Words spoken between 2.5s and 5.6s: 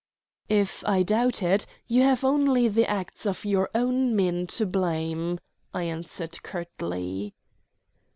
the acts of your own men to blame,"